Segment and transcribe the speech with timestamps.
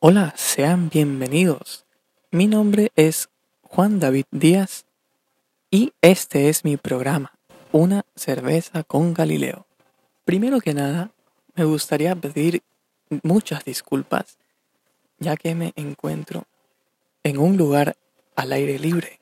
[0.00, 1.84] Hola, sean bienvenidos.
[2.32, 3.28] Mi nombre es
[3.62, 4.84] Juan David Díaz
[5.70, 7.38] y este es mi programa,
[7.70, 9.66] Una cerveza con Galileo.
[10.24, 11.12] Primero que nada,
[11.54, 12.64] me gustaría pedir
[13.22, 14.38] muchas disculpas
[15.20, 16.46] ya que me encuentro
[17.22, 17.96] en un lugar
[18.34, 19.20] al aire libre.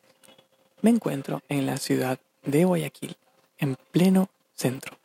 [0.81, 2.19] Me encuentro en la ciudad
[2.51, 3.17] de Guayaquil,
[3.59, 4.97] en pleno centro.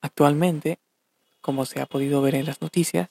[0.00, 0.78] Actualmente,
[1.40, 3.08] como se ha podido ver en las noticias,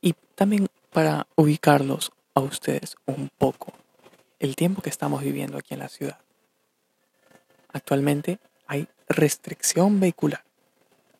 [0.00, 3.72] y también para ubicarlos a ustedes un poco
[4.40, 6.18] el tiempo que estamos viviendo aquí en la ciudad.
[7.72, 10.44] Actualmente hay restricción vehicular.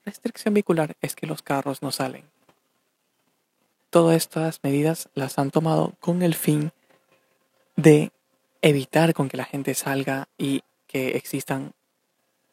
[0.04, 2.24] Restricción vehicular es que los carros no salen.
[3.90, 6.72] Todas estas medidas las han tomado con el fin
[7.76, 8.10] de
[8.62, 11.72] evitar con que la gente salga y que existan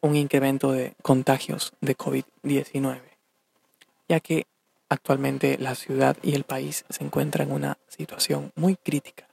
[0.00, 3.00] un incremento de contagios de COVID-19,
[4.08, 4.46] ya que
[4.92, 9.28] Actualmente la ciudad y el país se encuentran en una situación muy crítica.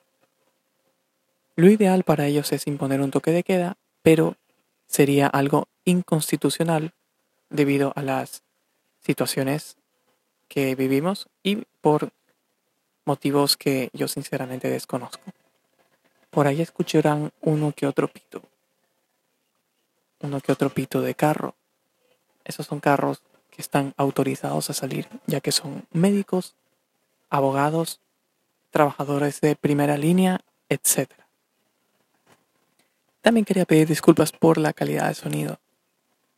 [1.56, 4.36] Lo ideal para ellos es imponer un toque de queda, pero
[4.86, 6.94] sería algo inconstitucional
[7.50, 8.44] debido a las
[9.00, 9.78] situaciones
[10.48, 12.12] que vivimos y por
[13.04, 15.24] motivos que yo sinceramente desconozco.
[16.30, 18.44] Por ahí escucharán uno que otro pito,
[20.22, 21.56] uno que otro pito de carro.
[22.44, 23.22] Esos son carros
[23.58, 26.56] están autorizados a salir, ya que son médicos,
[27.30, 28.00] abogados,
[28.70, 31.12] trabajadores de primera línea, etc.
[33.22, 35.60] También quería pedir disculpas por la calidad de sonido,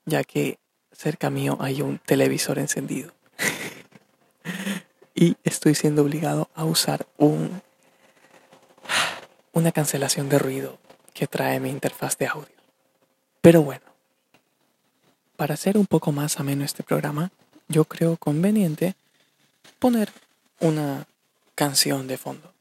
[0.05, 0.57] ya que
[0.91, 3.11] cerca mío hay un televisor encendido.
[5.13, 7.61] y estoy siendo obligado a usar un,
[9.52, 10.80] una cancelación de ruido
[11.13, 12.58] que trae mi interfaz de audio.
[13.41, 13.85] Pero bueno,
[15.37, 17.31] para hacer un poco más ameno este programa,
[17.69, 18.95] yo creo conveniente
[19.79, 20.11] poner
[20.59, 21.07] una
[21.55, 22.51] canción de fondo.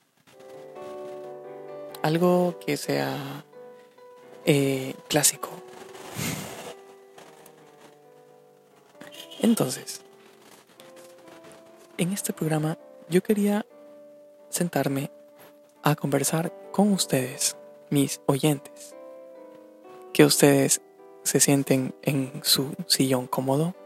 [2.03, 3.45] Algo que sea
[4.45, 5.51] eh, clásico.
[9.41, 10.01] Entonces,
[11.97, 12.79] en este programa
[13.09, 13.67] yo quería
[14.51, 15.11] sentarme
[15.83, 17.57] a conversar con ustedes,
[17.91, 18.98] mis oyentes.
[20.19, 20.81] Que ustedes
[21.23, 23.77] se sienten en su sillón cómodo,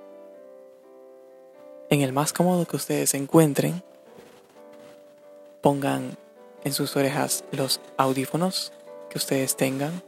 [1.91, 3.82] en el más cómodo que ustedes encuentren,
[5.60, 6.16] pongan
[6.65, 8.72] en sus orejas los audífonos
[9.10, 10.03] que ustedes tengan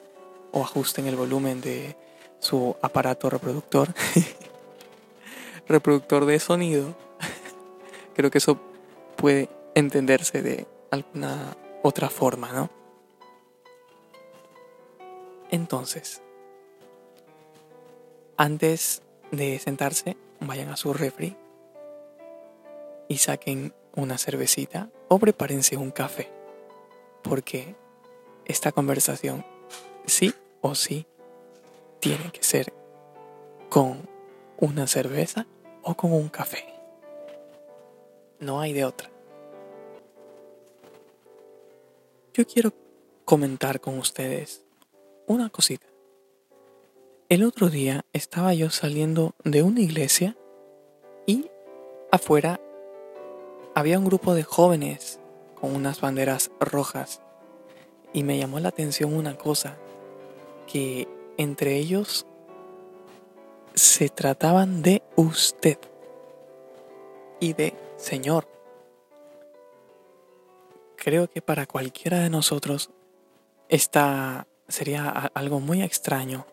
[0.51, 1.95] o ajusten el volumen de
[2.39, 3.93] su aparato reproductor,
[5.69, 6.95] reproductor de sonido.
[8.15, 8.59] Creo que eso
[9.17, 12.84] puede entenderse de alguna otra forma, ¿no?
[15.55, 16.21] Entonces,
[18.37, 21.37] antes de sentarse, vayan a su refri
[23.07, 26.29] y saquen una cervecita o prepárense un café.
[27.23, 27.77] Porque
[28.47, 29.47] esta conversación,
[30.07, 31.07] sí o sí,
[32.01, 32.73] tiene que ser
[33.69, 34.09] con
[34.59, 35.47] una cerveza
[35.83, 36.65] o con un café.
[38.41, 39.09] No hay de otra.
[42.33, 42.73] Yo quiero
[43.25, 44.64] comentar con ustedes
[45.27, 45.87] una cosita.
[47.29, 50.37] El otro día estaba yo saliendo de una iglesia
[51.27, 51.51] y
[52.12, 52.61] afuera
[53.75, 55.19] había un grupo de jóvenes
[55.61, 57.23] con unas banderas rojas
[58.12, 59.77] y me llamó la atención una cosa,
[60.71, 62.27] que entre ellos
[63.75, 65.79] se trataban de usted
[67.41, 68.47] y de Señor.
[70.97, 72.91] Creo que para cualquiera de nosotros
[73.69, 76.47] esta sería algo muy extraño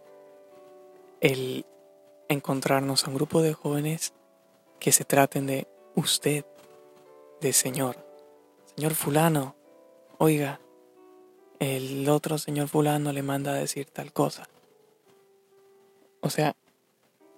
[1.22, 1.66] el
[2.30, 4.14] encontrarnos a un grupo de jóvenes
[4.80, 6.46] que se traten de usted,
[7.40, 7.98] de Señor.
[8.76, 9.56] Señor fulano,
[10.18, 10.60] oiga,
[11.60, 14.50] el otro señor fulano le manda a decir tal cosa.
[16.22, 16.56] O sea,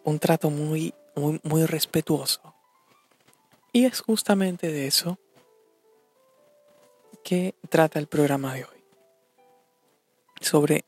[0.05, 2.53] un trato muy, muy, muy respetuoso.
[3.73, 5.17] Y es justamente de eso
[7.23, 8.72] que trata el programa de hoy.
[10.43, 10.83] Sobre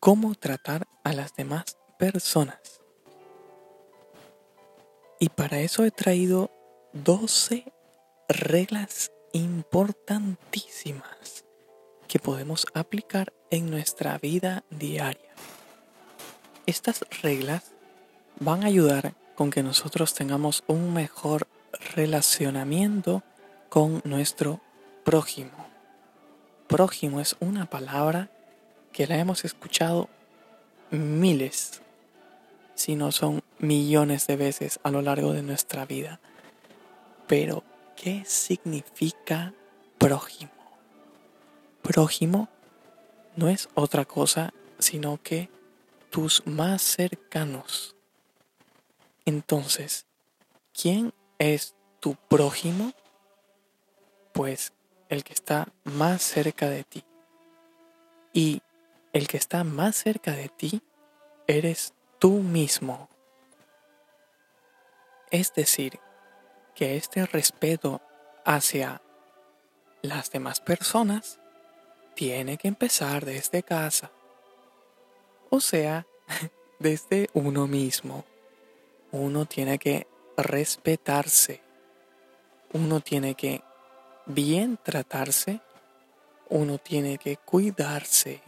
[0.00, 2.80] cómo tratar a las demás personas.
[5.20, 6.50] Y para eso he traído
[6.92, 7.72] 12
[8.28, 11.44] reglas importantísimas
[12.08, 15.30] que podemos aplicar en nuestra vida diaria.
[16.66, 17.70] Estas reglas
[18.40, 21.46] van a ayudar con que nosotros tengamos un mejor
[21.94, 23.22] relacionamiento
[23.68, 24.60] con nuestro
[25.04, 25.68] prójimo.
[26.66, 28.32] Prójimo es una palabra
[28.92, 30.08] que la hemos escuchado
[30.90, 31.82] miles,
[32.74, 36.20] si no son millones de veces a lo largo de nuestra vida.
[37.26, 37.62] Pero,
[37.96, 39.54] ¿qué significa
[39.98, 40.50] prójimo?
[41.82, 42.48] Prójimo
[43.36, 45.48] no es otra cosa sino que
[46.10, 47.94] tus más cercanos.
[49.24, 50.06] Entonces,
[50.72, 52.92] ¿quién es tu prójimo?
[54.32, 54.72] Pues
[55.08, 57.04] el que está más cerca de ti.
[58.32, 58.62] Y
[59.12, 60.82] el que está más cerca de ti
[61.46, 63.08] eres tú mismo.
[65.30, 65.98] Es decir,
[66.74, 68.00] que este respeto
[68.44, 69.02] hacia
[70.02, 71.38] las demás personas
[72.14, 74.10] tiene que empezar desde casa.
[75.50, 76.06] O sea,
[76.78, 78.24] desde uno mismo.
[79.12, 80.06] Uno tiene que
[80.36, 81.60] respetarse.
[82.72, 83.62] Uno tiene que
[84.26, 85.60] bien tratarse.
[86.48, 88.40] Uno tiene que cuidarse.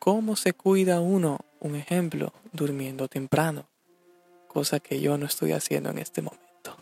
[0.00, 1.40] ¿Cómo se cuida uno?
[1.60, 3.68] Un ejemplo, durmiendo temprano,
[4.48, 6.74] cosa que yo no estoy haciendo en este momento.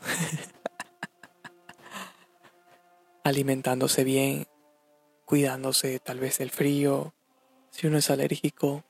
[3.25, 4.47] Alimentándose bien,
[5.25, 7.12] cuidándose tal vez del frío,
[7.73, 8.85] si uno es alérgico,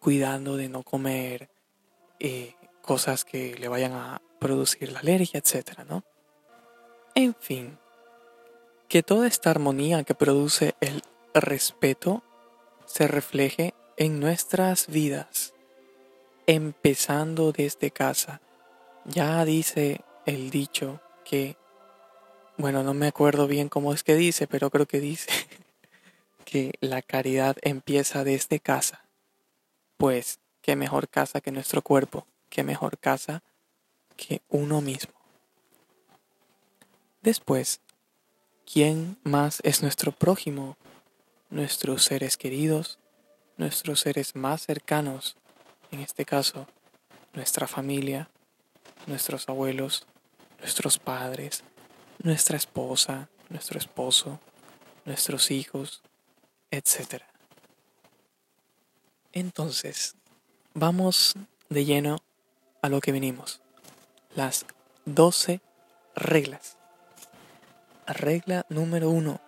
[0.00, 1.50] cuidando de no comer
[2.20, 5.80] eh, cosas que le vayan a producir la alergia, etc.
[5.86, 6.04] ¿no?
[7.14, 7.76] En fin,
[8.88, 11.02] que toda esta armonía que produce el
[11.34, 12.22] respeto
[12.86, 15.54] se refleje en nuestras vidas,
[16.46, 18.40] empezando desde casa.
[19.04, 21.56] Ya dice el dicho que,
[22.56, 25.30] bueno, no me acuerdo bien cómo es que dice, pero creo que dice
[26.44, 29.04] que la caridad empieza desde casa.
[29.96, 33.42] Pues, qué mejor casa que nuestro cuerpo, qué mejor casa
[34.16, 35.14] que uno mismo.
[37.22, 37.80] Después,
[38.70, 40.76] ¿quién más es nuestro prójimo?
[41.54, 42.98] Nuestros seres queridos,
[43.58, 45.36] nuestros seres más cercanos,
[45.92, 46.66] en este caso,
[47.32, 48.28] nuestra familia,
[49.06, 50.04] nuestros abuelos,
[50.58, 51.62] nuestros padres,
[52.20, 54.40] nuestra esposa, nuestro esposo,
[55.04, 56.02] nuestros hijos,
[56.72, 57.22] etc.
[59.32, 60.16] Entonces,
[60.72, 61.34] vamos
[61.68, 62.18] de lleno
[62.82, 63.60] a lo que venimos.
[64.34, 64.66] Las
[65.04, 65.60] 12
[66.16, 66.78] reglas.
[68.08, 69.40] Regla número uno.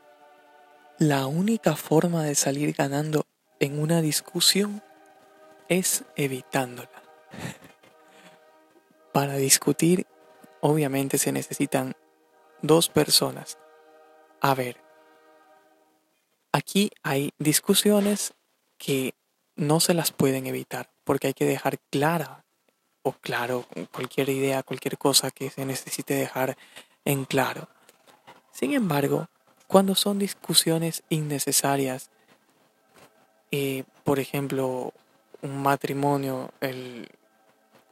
[0.98, 3.26] La única forma de salir ganando
[3.60, 4.82] en una discusión
[5.68, 7.02] es evitándola.
[9.12, 10.06] Para discutir,
[10.62, 11.94] obviamente se necesitan
[12.62, 13.58] dos personas.
[14.40, 14.78] A ver,
[16.50, 18.32] aquí hay discusiones
[18.78, 19.12] que
[19.54, 22.46] no se las pueden evitar porque hay que dejar clara
[23.02, 26.56] o claro cualquier idea, cualquier cosa que se necesite dejar
[27.04, 27.68] en claro.
[28.50, 29.28] Sin embargo,
[29.66, 32.10] cuando son discusiones innecesarias,
[33.50, 34.92] eh, por ejemplo,
[35.42, 37.08] un matrimonio, el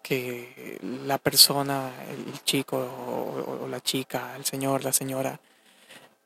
[0.02, 5.40] que la persona, el chico o, la chica, el señor, la señora,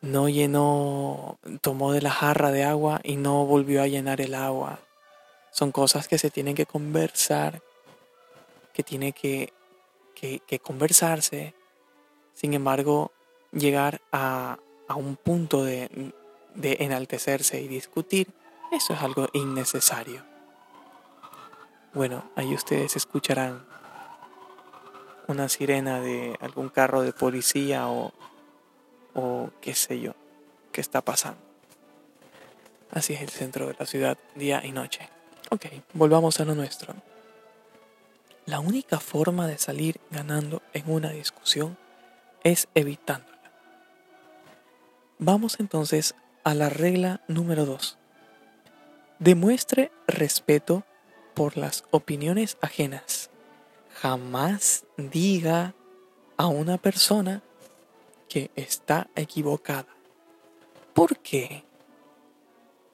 [0.00, 4.80] no llenó, tomó de la jarra de agua y no volvió a llenar el agua.
[5.52, 7.62] Son cosas que se tienen que conversar,
[8.72, 9.52] que tiene que,
[10.14, 11.54] que, conversarse.
[12.34, 13.12] Sin embargo,
[13.52, 14.58] llegar a,
[14.88, 16.12] a un punto de,
[16.55, 18.29] enaltecerse y discutir
[18.73, 20.23] eso es algo innecesario.
[21.94, 23.65] Bueno, ahí ustedes escucharán
[25.27, 28.12] una sirena de algún carro de policía o,
[29.15, 30.15] o qué sé yo,
[30.72, 31.41] qué está pasando.
[32.91, 35.08] Así es el centro de la ciudad, día y noche.
[35.51, 36.94] Ok, volvamos a lo nuestro.
[38.46, 41.77] La única forma de salir ganando en una discusión
[42.44, 43.37] es evitándola.
[45.20, 47.98] Vamos entonces a la regla número 2.
[49.19, 50.84] Demuestre respeto
[51.34, 53.29] por las opiniones ajenas.
[54.01, 55.75] Jamás diga
[56.37, 57.43] a una persona
[58.29, 59.89] que está equivocada.
[60.94, 61.65] ¿Por qué?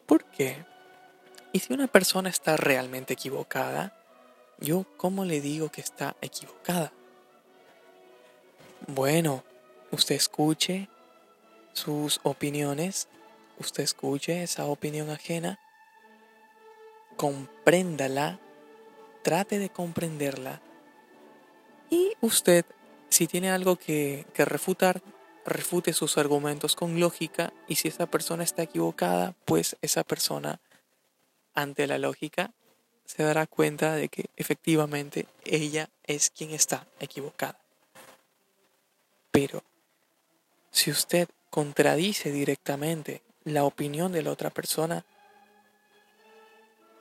[0.06, 0.64] ¿Por qué?
[1.52, 3.94] Y si una persona está realmente equivocada,
[4.60, 6.90] yo cómo le digo que está equivocada?
[8.86, 9.44] Bueno,
[9.90, 10.88] usted escuche
[11.74, 13.08] sus opiniones,
[13.58, 15.58] usted escuche esa opinión ajena
[17.16, 18.38] compréndala,
[19.22, 20.60] trate de comprenderla
[21.90, 22.64] y usted,
[23.08, 25.02] si tiene algo que, refutar,
[25.44, 30.60] refute sus argumentos con lógica y si esa persona está equivocada, pues esa persona,
[31.54, 32.52] ante la lógica,
[33.04, 37.58] se dará cuenta de que efectivamente ella es quien está equivocada.
[39.30, 39.62] Pero
[40.70, 45.04] si usted contradice directamente la opinión de la otra persona,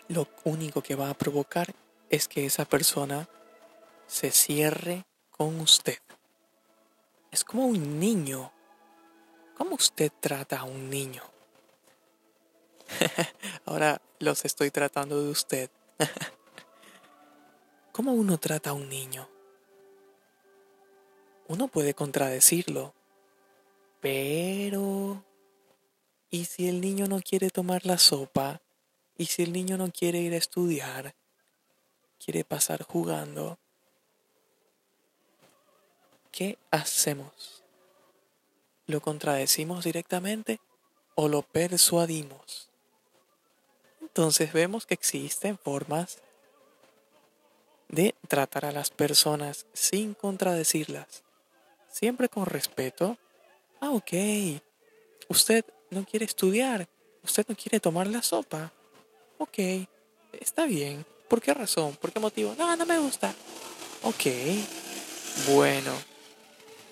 [0.10, 1.74] lo único que va a provocar
[2.12, 3.28] es que esa persona
[4.06, 5.98] se cierre con usted.
[7.32, 8.52] Es como un niño.
[9.58, 11.24] ¿Cómo usted trata a un niño?
[13.66, 15.72] Ahora los estoy tratando de usted.
[17.92, 19.28] ¿Cómo uno trata a un niño?
[21.48, 22.94] Uno puede contradecirlo,
[24.04, 25.24] pero...
[26.30, 28.62] ¿Y si el niño no quiere tomar la sopa?
[29.18, 31.16] ¿Y si el niño no quiere ir a estudiar?
[32.24, 33.58] ¿Quiere pasar jugando?
[36.32, 37.64] ¿Qué hacemos?
[38.88, 40.60] ¿Lo contradecimos directamente
[41.16, 42.70] o lo persuadimos?
[44.02, 46.18] Entonces vemos que existen formas
[47.88, 51.24] de tratar a las personas sin contradecirlas,
[51.88, 53.18] siempre con respeto.
[53.86, 54.14] Ah, ok,
[55.28, 56.88] usted no quiere estudiar,
[57.22, 58.72] usted no quiere tomar la sopa.
[59.38, 59.60] Ok,
[60.40, 61.06] está bien.
[61.28, 61.94] ¿Por qué razón?
[61.98, 62.56] ¿Por qué motivo?
[62.58, 63.36] No, no me gusta.
[64.04, 64.24] Ok,
[65.54, 65.92] bueno.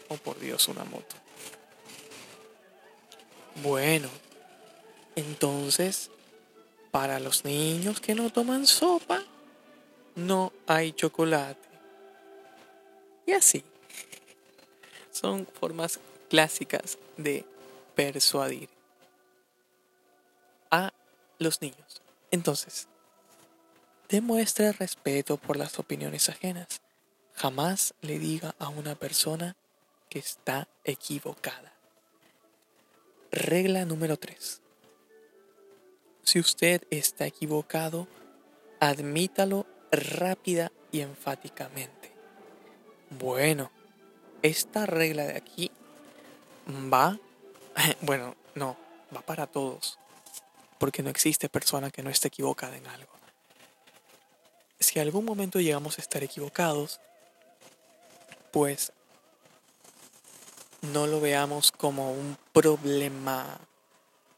[0.10, 1.16] Oh, por Dios, una moto.
[3.64, 4.10] Bueno,
[5.16, 6.12] entonces,
[6.92, 9.24] para los niños que no toman sopa,
[10.16, 11.70] no hay chocolate.
[13.26, 13.64] Y así.
[15.10, 15.98] Son formas
[16.32, 17.44] clásicas de
[17.94, 18.70] persuadir
[20.70, 20.94] a
[21.40, 22.02] los niños.
[22.32, 22.88] Entonces,
[24.08, 26.80] demuestre respeto por las opiniones ajenas.
[27.34, 29.58] Jamás le diga a una persona
[30.08, 31.74] que está equivocada.
[33.30, 34.62] Regla número 3.
[36.24, 38.08] Si usted está equivocado,
[38.80, 42.14] admítalo rápida y enfáticamente.
[43.10, 43.70] Bueno,
[44.44, 45.72] esta regla de aquí
[46.68, 47.18] va,
[48.02, 48.78] bueno, no,
[49.16, 49.98] va para todos,
[50.78, 53.12] porque no existe persona que no esté equivocada en algo.
[54.80, 57.00] Si algún momento llegamos a estar equivocados,
[58.52, 58.92] pues
[60.82, 63.60] no lo veamos como un problema,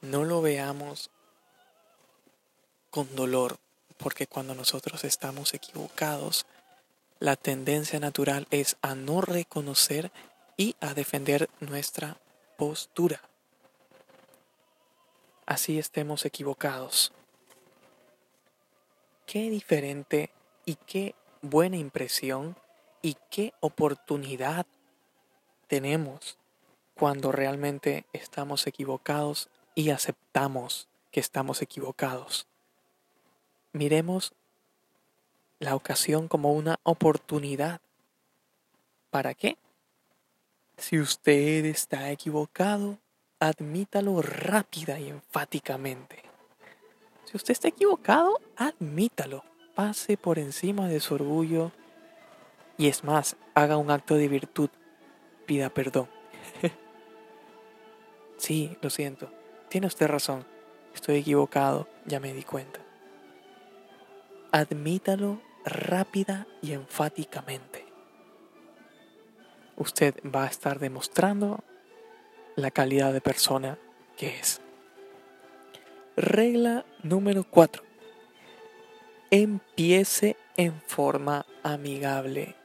[0.01, 1.09] no lo veamos
[2.89, 3.57] con dolor,
[3.97, 6.45] porque cuando nosotros estamos equivocados,
[7.19, 10.11] la tendencia natural es a no reconocer
[10.57, 12.17] y a defender nuestra
[12.57, 13.21] postura.
[15.45, 17.11] Así estemos equivocados.
[19.25, 20.29] Qué diferente
[20.65, 22.55] y qué buena impresión
[23.01, 24.65] y qué oportunidad
[25.67, 26.37] tenemos
[26.95, 32.47] cuando realmente estamos equivocados y aceptamos que estamos equivocados.
[33.71, 34.33] Miremos
[35.59, 37.81] la ocasión como una oportunidad.
[39.09, 39.57] ¿Para qué?
[40.77, 42.99] Si usted está equivocado,
[43.39, 46.23] admítalo rápida y enfáticamente.
[47.25, 49.43] Si usted está equivocado, admítalo.
[49.75, 51.71] Pase por encima de su orgullo
[52.77, 54.69] y es más, haga un acto de virtud.
[55.45, 56.07] Pida perdón.
[58.37, 59.31] sí, lo siento.
[59.69, 60.45] Tiene usted razón.
[60.93, 62.83] Estoy equivocado, ya me di cuenta
[64.53, 67.85] admítalo rápida y enfáticamente.
[69.77, 71.63] Usted va a estar demostrando
[72.55, 73.77] la calidad de persona
[74.17, 74.61] que es.
[76.15, 77.83] Regla número 4.
[79.31, 82.55] Empiece en forma amigable.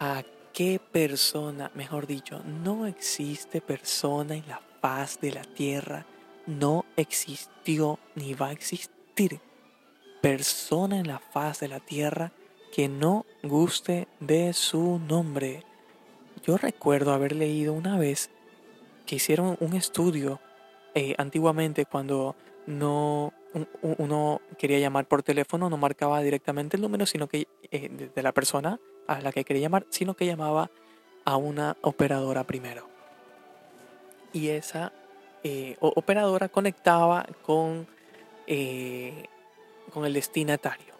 [0.00, 6.06] ¿A qué persona, mejor dicho, no existe persona en la faz de la tierra,
[6.46, 9.40] no existió ni va a existir
[10.20, 12.32] persona en la faz de la tierra
[12.72, 15.62] que no guste de su nombre.
[16.46, 18.30] Yo recuerdo haber leído una vez
[19.04, 20.40] que hicieron un estudio
[20.94, 22.36] eh, antiguamente cuando
[22.66, 23.32] no
[23.80, 28.32] uno quería llamar por teléfono, no marcaba directamente el número, sino que eh, de la
[28.32, 30.70] persona a la que quería llamar, sino que llamaba
[31.24, 32.88] a una operadora primero.
[34.32, 34.92] Y esa
[35.42, 37.88] eh, operadora conectaba con
[39.92, 40.95] con el destinatario.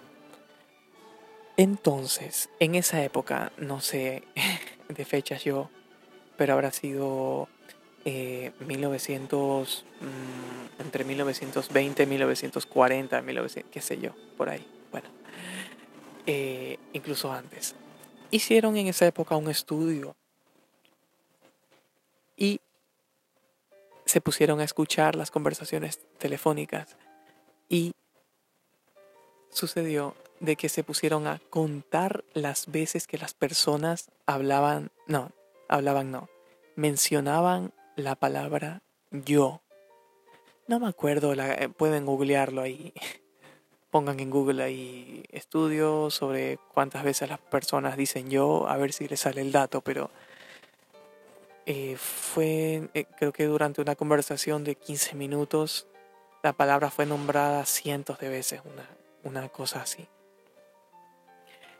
[1.56, 4.24] Entonces, en esa época, no sé
[4.88, 5.70] de fechas yo,
[6.36, 7.48] pero habrá sido
[8.04, 14.66] 1900, eh, mm, entre 1920, 1940, 1900, qué sé yo, por ahí.
[14.92, 15.08] Bueno,
[16.26, 17.74] eh, incluso antes.
[18.30, 20.14] Hicieron en esa época un estudio
[22.36, 22.60] y
[24.04, 26.96] se pusieron a escuchar las conversaciones telefónicas
[27.68, 27.92] y
[29.50, 35.32] sucedió de que se pusieron a contar las veces que las personas hablaban, no,
[35.68, 36.28] hablaban no,
[36.74, 39.62] mencionaban la palabra yo.
[40.68, 42.92] No me acuerdo, la, eh, pueden googlearlo ahí.
[43.90, 49.08] pongan en Google ahí estudios sobre cuántas veces las personas dicen yo, a ver si
[49.08, 50.10] les sale el dato, pero
[51.64, 55.86] eh, fue, eh, creo que durante una conversación de 15 minutos,
[56.42, 58.86] la palabra fue nombrada cientos de veces, una,
[59.24, 60.06] una cosa así.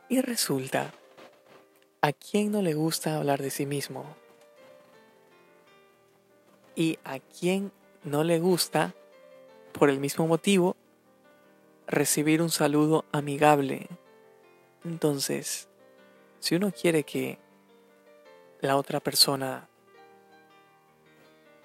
[0.08, 0.92] Y resulta,
[2.00, 4.04] ¿a quién no le gusta hablar de sí mismo?
[6.76, 7.72] Y a quién
[8.04, 8.94] no le gusta,
[9.72, 10.76] por el mismo motivo,
[11.88, 13.88] recibir un saludo amigable.
[14.84, 15.68] Entonces,
[16.38, 17.40] si uno quiere que
[18.60, 19.68] la otra persona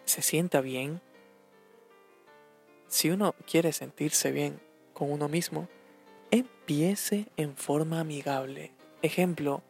[0.06, 1.00] se sienta bien,
[2.88, 4.60] si uno quiere sentirse bien
[4.94, 5.70] con uno mismo,
[6.32, 8.72] empiece en forma amigable.
[9.02, 9.62] Ejemplo,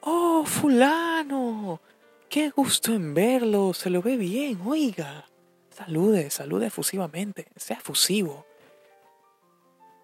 [0.00, 1.80] oh, fulano,
[2.28, 5.26] qué gusto en verlo, se lo ve bien, oiga.
[5.70, 8.46] Salude, salude efusivamente, sea efusivo.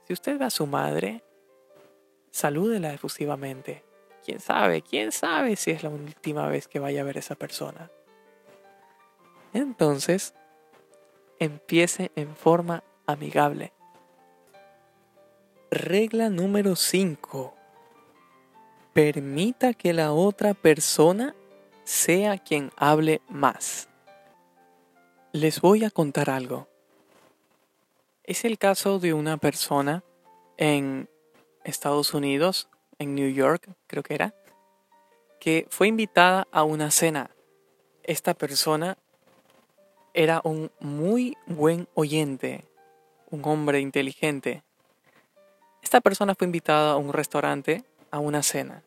[0.06, 1.24] Si usted ve a su madre,
[2.30, 3.84] salúdela efusivamente.
[4.24, 4.82] ¿Quién sabe?
[4.82, 7.90] ¿Quién sabe si es la última vez que vaya a ver a esa persona?
[9.52, 10.34] Entonces,
[11.38, 13.72] empiece en forma amigable.
[15.74, 17.52] Regla número 5.
[18.92, 21.34] Permita que la otra persona
[21.82, 23.88] sea quien hable más.
[25.32, 26.68] Les voy a contar algo.
[28.22, 30.04] Es el caso de una persona
[30.58, 31.08] en
[31.64, 32.68] Estados Unidos,
[33.00, 34.32] en New York, creo que era,
[35.40, 37.32] que fue invitada a una cena.
[38.04, 38.96] Esta persona
[40.14, 42.64] era un muy buen oyente,
[43.28, 44.62] un hombre inteligente,
[45.84, 48.82] esta persona fue invitada a un restaurante a una cena.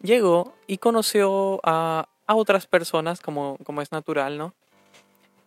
[0.00, 4.54] Llegó y conoció a, otras personas, como, como es natural, ¿no?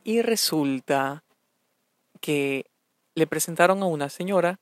[0.03, 1.24] Y resulta
[2.19, 2.65] que
[3.15, 4.60] le presentaron a una señora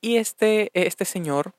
[0.00, 1.54] y este, este señor,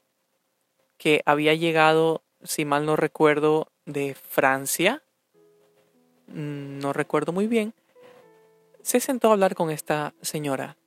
[0.98, 5.02] que había llegado, si mal no recuerdo, de Francia,
[6.28, 7.74] mm, no recuerdo muy bien,
[8.84, 10.78] se sentó a hablar con esta señora.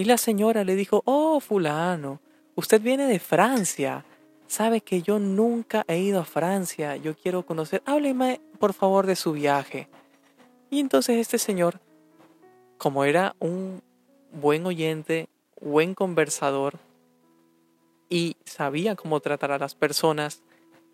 [0.00, 2.22] Y la señora le dijo, oh, fulano,
[2.54, 4.06] usted viene de Francia.
[4.46, 6.96] Sabe que yo nunca he ido a Francia.
[6.96, 7.82] Yo quiero conocer.
[7.84, 9.88] Hábleme, por favor, de su viaje.
[10.70, 11.80] Y entonces este señor,
[12.78, 13.82] como era un
[14.32, 15.28] buen oyente,
[15.60, 16.78] buen conversador,
[18.08, 20.42] y sabía cómo tratar a las personas,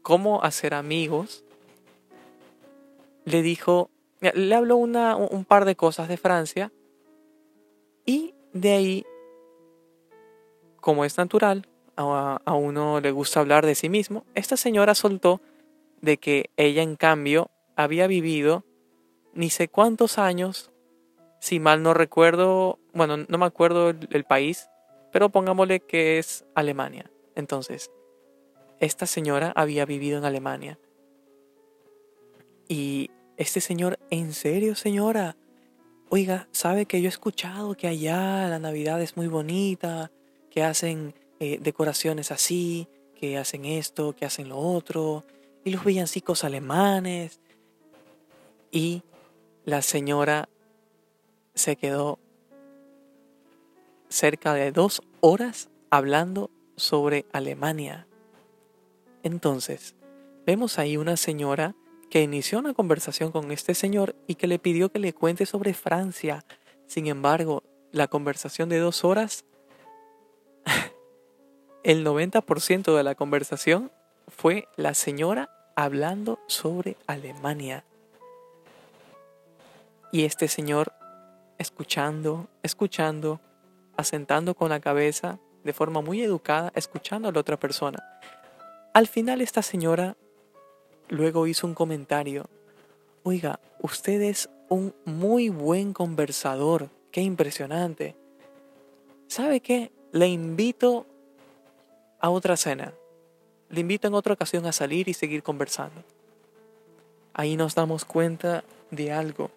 [0.02, 1.44] cómo hacer amigos,
[3.24, 3.88] le dijo,
[4.20, 6.72] le habló una, un par de cosas de Francia
[8.04, 9.06] y de ahí,
[10.80, 15.40] como es natural, a, uno le gusta hablar de sí mismo, esta señora soltó
[16.00, 18.64] de que ella en cambio había vivido
[19.32, 20.70] ni sé cuántos años,
[21.40, 24.68] si mal no recuerdo, bueno, no me acuerdo el, país,
[25.12, 27.10] pero pongámosle que es Alemania.
[27.34, 27.90] Entonces,
[28.80, 30.78] esta señora había vivido en Alemania.
[32.68, 35.36] Y este señor, ¿en serio, señora?
[36.08, 40.10] Oiga, ¿sabe que yo he escuchado que allá la Navidad es muy bonita,
[40.50, 45.24] que hacen eh, decoraciones así, que hacen esto, que hacen lo otro,
[45.64, 47.40] y los villancicos alemanes?
[48.70, 49.02] Y
[49.64, 50.48] la señora
[51.54, 52.18] se quedó
[54.08, 58.06] cerca de dos horas hablando sobre Alemania.
[59.22, 59.94] Entonces,
[60.46, 61.74] vemos ahí una señora
[62.10, 65.74] que inició una conversación con este señor y que le pidió que le cuente sobre
[65.74, 66.44] Francia.
[66.86, 69.44] Sin embargo, la conversación de dos horas,
[71.82, 73.90] el 90% de la conversación
[74.28, 77.84] fue la señora hablando sobre Alemania.
[80.12, 80.92] Y este señor
[81.58, 83.40] escuchando, escuchando,
[83.96, 87.98] asentando con la cabeza de forma muy educada, escuchando a la otra persona.
[88.94, 90.16] Al final esta señora
[91.08, 92.48] Luego hizo un comentario.
[93.22, 96.90] Oiga, usted es un muy buen conversador.
[97.10, 98.16] Qué impresionante.
[99.28, 99.92] ¿Sabe qué?
[100.12, 101.06] Le invito
[102.20, 102.92] a otra cena.
[103.68, 106.02] Le invito en otra ocasión a salir y seguir conversando.
[107.34, 109.50] Ahí nos damos cuenta de algo.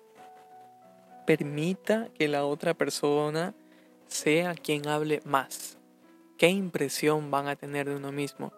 [1.26, 3.54] Permita que la otra persona
[4.08, 5.78] sea quien hable más.
[6.38, 8.52] ¿Qué impresión van a tener de uno mismo?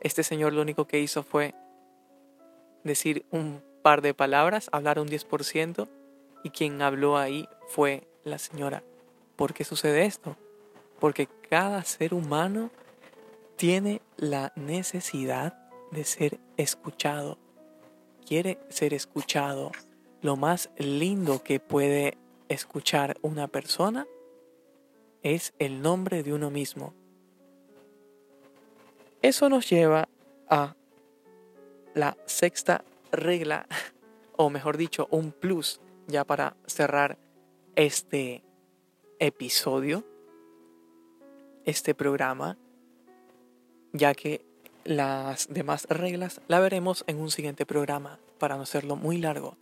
[0.00, 1.54] Este señor lo único que hizo fue
[2.84, 5.88] decir un par de palabras, hablar un 10%,
[6.44, 8.82] y quien habló ahí fue la señora.
[9.36, 10.36] ¿Por qué sucede esto?
[11.00, 12.70] Porque cada ser humano
[13.56, 15.54] tiene la necesidad
[15.90, 17.38] de ser escuchado.
[18.26, 19.72] Quiere ser escuchado.
[20.20, 22.16] Lo más lindo que puede
[22.48, 24.06] escuchar una persona
[25.22, 26.94] es el nombre de uno mismo.
[29.20, 30.08] Eso nos lleva
[30.48, 30.74] a
[31.94, 33.66] la sexta regla,
[34.36, 37.18] o mejor dicho, un plus ya para cerrar
[37.76, 38.42] este
[39.18, 40.04] episodio,
[41.64, 42.56] este programa,
[43.92, 44.44] ya que
[44.84, 49.56] las demás reglas la veremos en un siguiente programa para no hacerlo muy largo.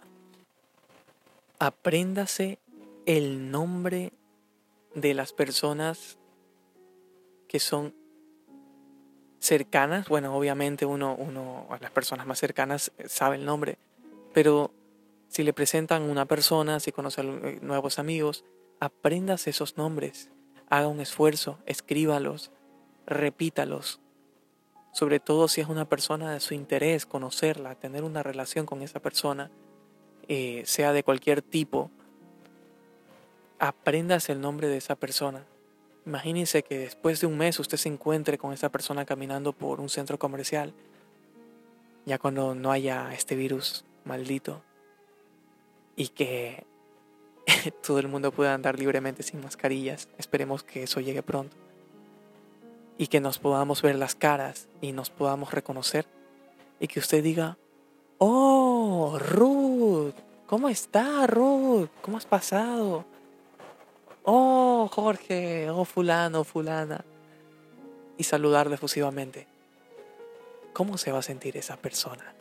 [1.58, 2.58] Apréndase
[3.04, 4.12] el nombre
[4.94, 6.18] de las personas
[7.48, 7.94] que son
[9.40, 10.08] cercanas.
[10.08, 13.78] Bueno, obviamente uno, uno, las personas más cercanas eh, sabe el nombre,
[14.32, 14.70] pero
[15.28, 18.44] si le presentan una persona, si conoce eh, nuevos amigos,
[18.78, 20.30] aprendas esos nombres,
[20.68, 22.52] haga un esfuerzo, escríbalos,
[23.06, 24.00] repítalos.
[24.92, 29.00] Sobre todo si es una persona de su interés, conocerla, tener una relación con esa
[29.00, 29.50] persona,
[30.28, 31.90] eh, sea de cualquier tipo,
[33.58, 35.44] aprendas el nombre de esa persona.
[36.06, 39.88] Imagínese que después de un mes usted se encuentre con esa persona caminando por un
[39.88, 40.72] centro comercial,
[42.06, 44.62] ya cuando no haya este virus maldito,
[45.96, 46.64] y que
[47.86, 50.08] todo el mundo pueda andar libremente sin mascarillas.
[50.18, 51.56] Esperemos que eso llegue pronto.
[52.98, 56.06] Y que nos podamos ver las caras y nos podamos reconocer.
[56.80, 57.58] Y que usted diga,
[58.18, 60.14] oh, Ruth,
[60.46, 61.88] ¿cómo está Ruth?
[62.02, 63.04] ¿Cómo has pasado?
[64.24, 67.04] Oh, Jorge, oh, fulano, fulana.
[68.18, 69.46] Y saludarle efusivamente.
[70.72, 72.34] ¿Cómo se va a sentir esa persona?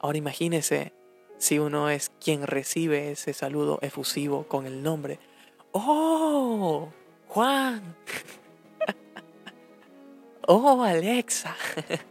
[0.00, 0.92] Ahora imagínese
[1.38, 5.18] si uno es quien recibe ese saludo efusivo con el nombre.
[5.72, 6.88] ¡Oh!
[7.28, 7.96] Juan.
[10.46, 11.54] ¡Oh, Alexa!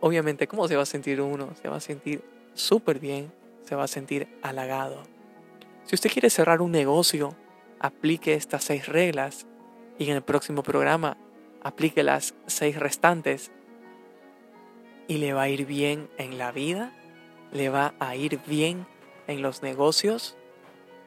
[0.00, 1.54] Obviamente, ¿cómo se va a sentir uno?
[1.62, 3.32] Se va a sentir súper bien,
[3.64, 5.11] se va a sentir halagado.
[5.92, 7.36] Si usted quiere cerrar un negocio,
[7.78, 9.46] aplique estas seis reglas
[9.98, 11.18] y en el próximo programa
[11.62, 13.52] aplique las seis restantes
[15.06, 16.94] y le va a ir bien en la vida,
[17.52, 18.86] le va a ir bien
[19.26, 20.34] en los negocios,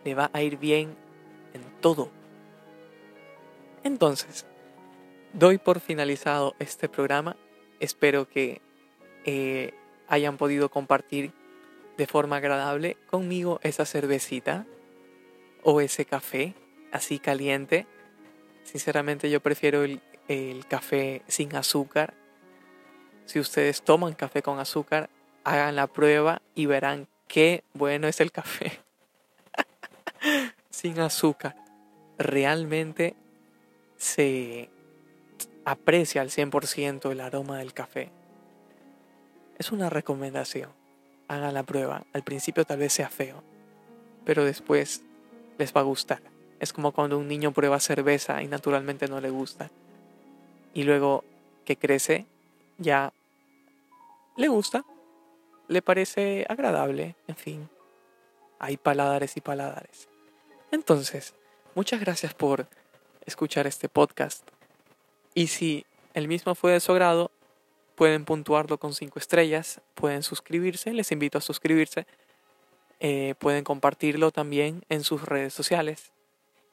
[0.04, 0.96] le va a ir bien
[1.56, 2.12] en todo.
[3.84, 4.46] Entonces,
[5.34, 7.36] doy por finalizado este programa.
[7.80, 8.62] Espero que
[9.26, 9.74] eh,
[10.08, 11.32] hayan podido compartir
[11.98, 14.68] de forma agradable conmigo esa cervecita
[15.66, 16.54] o ese café
[16.94, 17.88] así caliente.
[18.64, 20.02] Sinceramente yo prefiero el,
[20.68, 22.14] café sin azúcar
[23.26, 25.10] si ustedes toman café con azúcar,
[25.44, 28.80] hagan la prueba y verán qué bueno es el café
[30.70, 31.56] sin azúcar.
[32.20, 33.16] Realmente
[33.98, 34.70] se
[35.66, 38.12] aprecia al 100% el aroma del café.
[39.58, 40.70] Es una recomendación.
[41.28, 42.06] Hagan la prueba.
[42.14, 43.44] Al principio tal vez sea feo,
[44.24, 45.02] pero después
[45.58, 46.22] les va a gustar.
[46.60, 49.72] Es como cuando un niño prueba cerveza y naturalmente no le gusta.
[50.74, 51.24] Y luego
[51.66, 52.26] que crece,
[52.78, 53.14] ya
[54.38, 54.86] le gusta,
[55.68, 57.70] le parece agradable, en fin.
[58.60, 60.08] Hay paladares y paladares.
[60.72, 61.34] Entonces,
[61.74, 62.68] muchas gracias por
[63.26, 64.48] escuchar este podcast.
[65.34, 67.32] Y si el mismo fue de su agrado,
[67.96, 72.06] pueden puntuarlo con cinco estrellas, pueden suscribirse, les invito a suscribirse,
[73.00, 76.12] eh, pueden compartirlo también en sus redes sociales.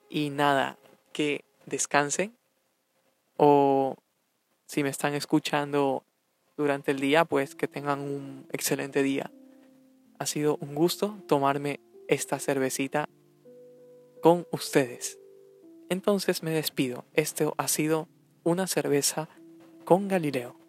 [0.09, 0.79] Y nada,
[1.13, 2.37] que descansen
[3.37, 3.97] o
[4.67, 6.05] si me están escuchando
[6.57, 9.31] durante el día, pues que tengan un excelente día.
[10.19, 13.09] Ha sido un gusto tomarme esta cervecita
[14.23, 15.19] con ustedes.
[15.89, 17.05] Entonces me despido.
[17.15, 18.09] Esto ha sido
[18.45, 19.29] una cerveza
[19.85, 20.62] con Galileo.